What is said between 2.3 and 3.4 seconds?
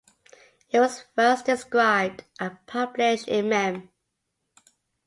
and published